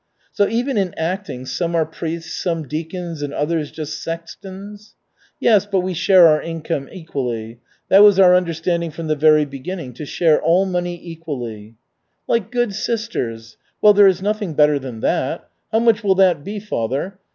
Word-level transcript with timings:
"So 0.31 0.47
even 0.49 0.77
in 0.79 0.95
acting 0.97 1.45
some 1.45 1.75
are 1.75 1.85
priests, 1.85 2.33
some 2.33 2.67
deacons 2.67 3.21
and 3.21 3.31
others 3.31 3.69
just 3.69 4.01
sextons?" 4.01 4.95
"Yes, 5.39 5.67
but 5.67 5.81
we 5.81 5.93
share 5.93 6.25
our 6.25 6.41
income 6.41 6.89
equally. 6.91 7.59
That 7.89 8.01
was 8.01 8.17
our 8.19 8.33
understanding 8.35 8.89
from 8.89 9.05
the 9.05 9.15
very 9.15 9.45
beginning 9.45 9.93
to 9.93 10.05
share 10.07 10.41
all 10.41 10.65
money 10.65 10.99
equally." 10.99 11.75
"Like 12.27 12.49
good 12.49 12.73
sisters? 12.73 13.57
Well, 13.79 13.93
there 13.93 14.07
is 14.07 14.23
nothing 14.23 14.55
better 14.55 14.79
than 14.79 15.01
that. 15.01 15.47
How 15.71 15.77
much 15.77 16.03
will 16.03 16.15
that 16.15 16.43
be, 16.43 16.59
father? 16.59 17.19